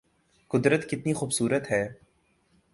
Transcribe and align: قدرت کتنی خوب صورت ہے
قدرت 0.51 0.87
کتنی 0.89 1.13
خوب 1.13 1.31
صورت 1.31 1.71
ہے 1.71 1.83